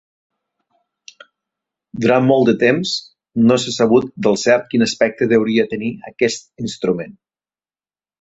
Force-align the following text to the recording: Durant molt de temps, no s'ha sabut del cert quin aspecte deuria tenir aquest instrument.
Durant 2.05 2.23
molt 2.29 2.47
de 2.49 2.55
temps, 2.63 2.93
no 3.51 3.57
s'ha 3.65 3.73
sabut 3.75 4.09
del 4.29 4.39
cert 4.45 4.65
quin 4.71 4.87
aspecte 4.87 5.27
deuria 5.35 5.67
tenir 5.75 5.93
aquest 6.11 6.49
instrument. 6.65 7.15